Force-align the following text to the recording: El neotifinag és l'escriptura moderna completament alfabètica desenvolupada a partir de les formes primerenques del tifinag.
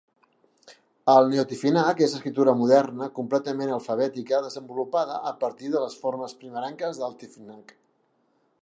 El 1.11 1.27
neotifinag 1.33 2.01
és 2.05 2.15
l'escriptura 2.15 2.55
moderna 2.61 3.09
completament 3.19 3.75
alfabètica 3.75 4.41
desenvolupada 4.47 5.21
a 5.35 5.37
partir 5.45 5.71
de 5.77 5.87
les 5.87 6.01
formes 6.07 6.37
primerenques 6.43 7.05
del 7.05 7.17
tifinag. 7.25 7.79